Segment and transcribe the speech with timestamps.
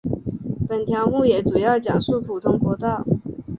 [0.67, 3.05] 本条目也主要讲述普通国道。